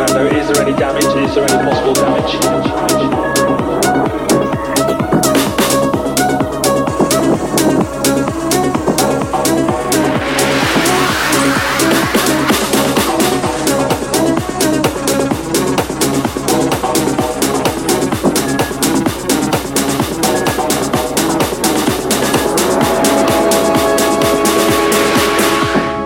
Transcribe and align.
Is 0.00 0.06
there 0.48 0.62
any 0.62 0.72
damage? 0.78 1.04
Is 1.04 1.34
there 1.34 1.44
any 1.44 1.62
possible 1.62 1.92
damage? 1.92 2.32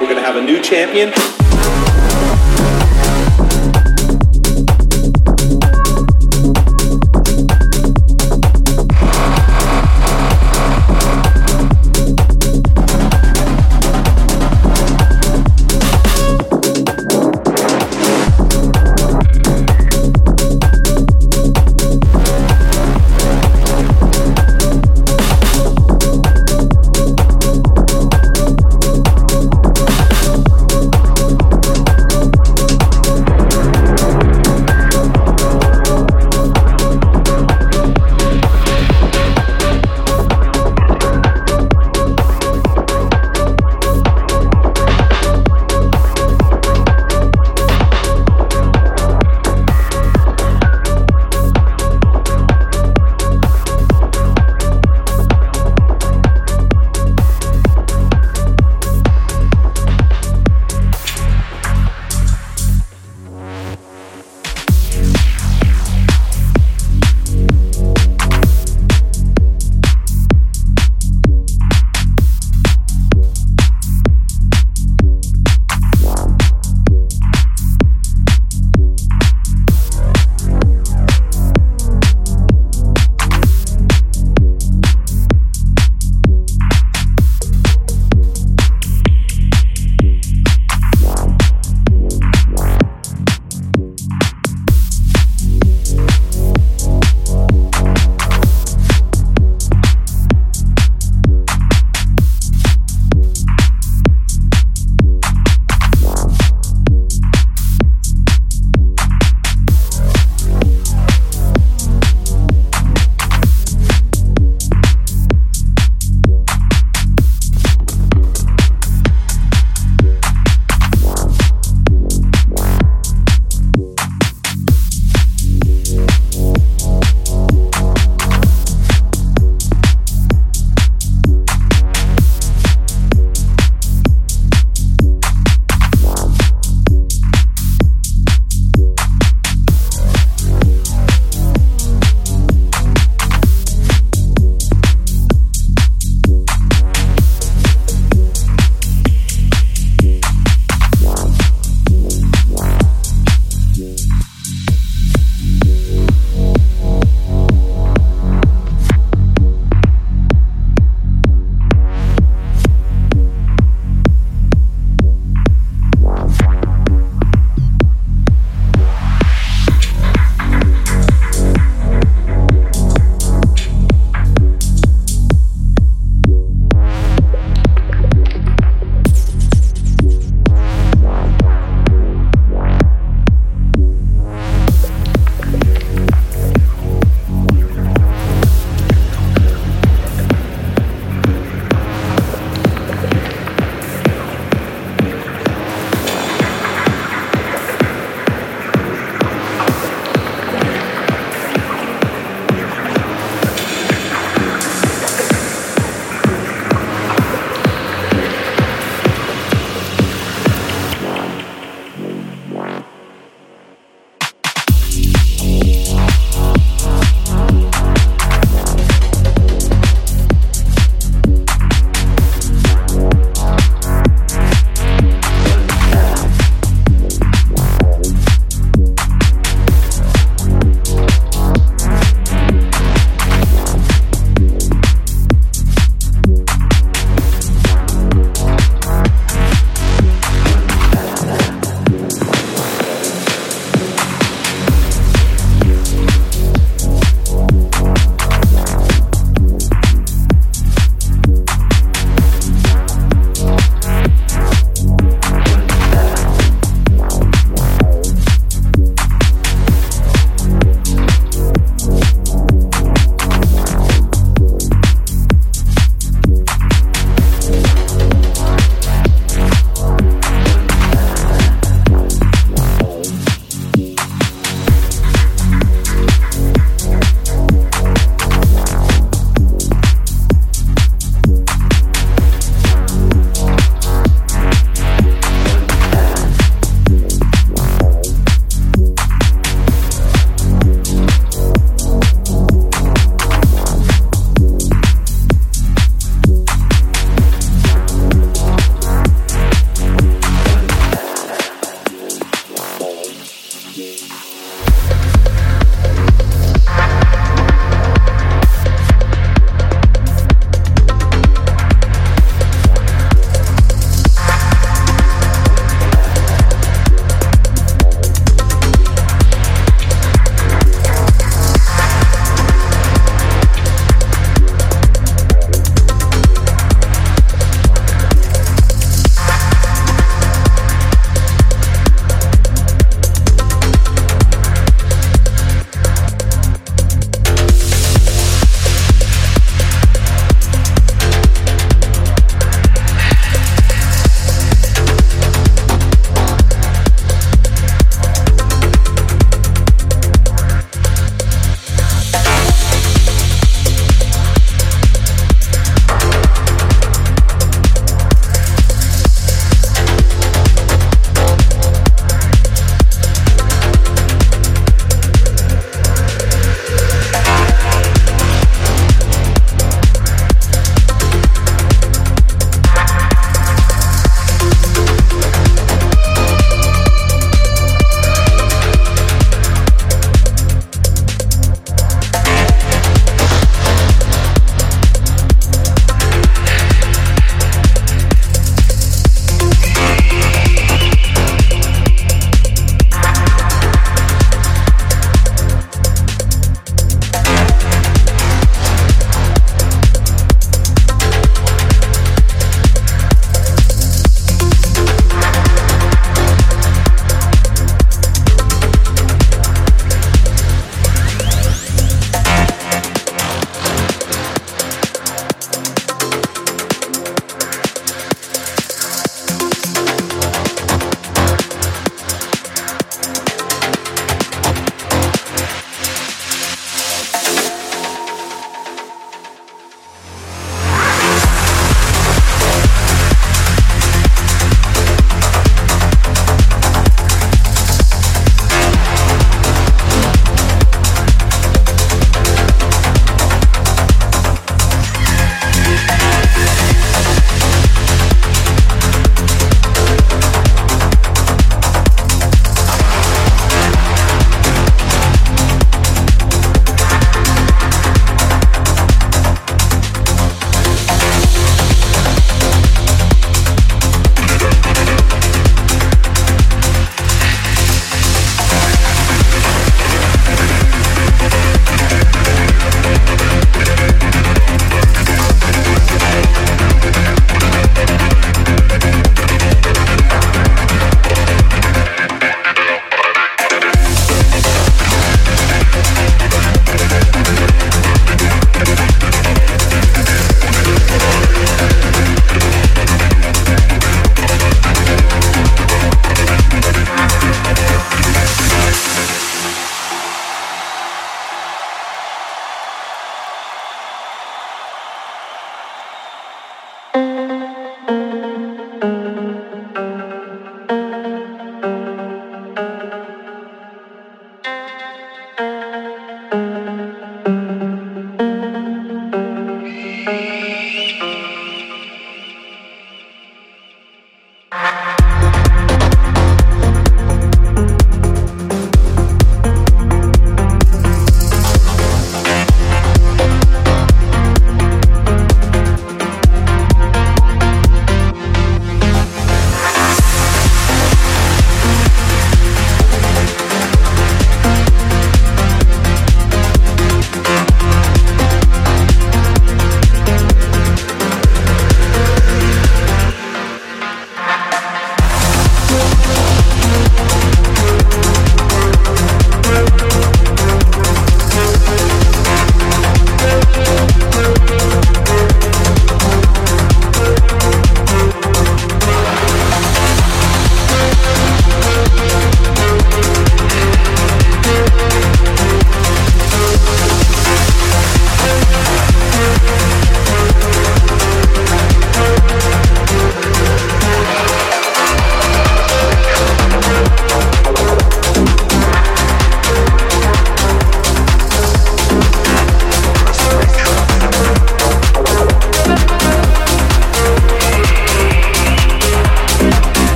We're 0.00 0.08
gonna 0.08 0.20
have 0.20 0.36
a 0.36 0.42
new 0.42 0.62
champion. 0.62 1.29